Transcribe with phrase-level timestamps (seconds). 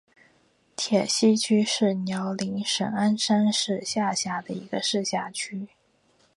[0.75, 5.67] 铁西区是辽宁省鞍山市下辖的一个市辖区。